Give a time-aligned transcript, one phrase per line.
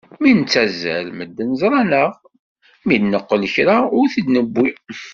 [0.21, 2.11] Mi nettazzal medden ẓran-aɣ,
[2.85, 4.67] mi d-neqqel kra ur t-id-newwi.